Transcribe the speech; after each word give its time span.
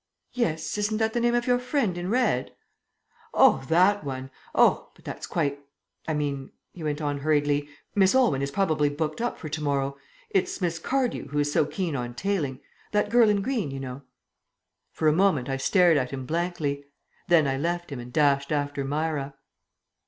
"Yes, 0.33 0.79
isn't 0.79 0.97
that 0.97 1.13
the 1.13 1.19
name 1.19 1.35
of 1.35 1.45
your 1.45 1.59
friend 1.59 1.95
in 1.95 2.09
red?" 2.09 2.55
"Oh, 3.35 3.63
that 3.69 4.03
one. 4.03 4.31
Oh, 4.55 4.89
but 4.95 5.05
that's 5.05 5.27
quite 5.27 5.59
I 6.07 6.15
mean," 6.15 6.49
he 6.73 6.81
went 6.83 7.01
on 7.03 7.19
hurriedly, 7.19 7.69
"Miss 7.93 8.15
Aylwyn 8.15 8.41
is 8.41 8.49
probably 8.49 8.89
booked 8.89 9.21
up 9.21 9.37
for 9.37 9.47
to 9.49 9.61
morrow. 9.61 9.97
It's 10.31 10.59
Miss 10.59 10.79
Cardew 10.79 11.27
who 11.27 11.37
is 11.37 11.51
so 11.51 11.67
keen 11.67 11.95
on 11.95 12.15
tailing. 12.15 12.61
That 12.93 13.11
girl 13.11 13.29
in 13.29 13.43
green, 13.43 13.69
you 13.69 13.79
know." 13.79 14.01
For 14.91 15.07
a 15.07 15.13
moment 15.13 15.49
I 15.49 15.57
stared 15.57 15.97
at 15.97 16.09
him 16.09 16.25
blankly. 16.25 16.83
Then 17.27 17.47
I 17.47 17.57
left 17.57 17.91
him 17.91 17.99
and 17.99 18.11
dashed 18.11 18.51
after 18.51 18.83
Myra. 18.83 19.35